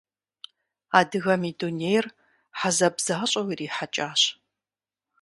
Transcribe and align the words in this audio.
Адыгэм 0.99 1.41
и 1.49 1.51
дунейр 1.59 2.05
хьэзаб 2.59 2.95
защӀэу 3.05 3.47
ирихьэкӀащ. 3.53 4.21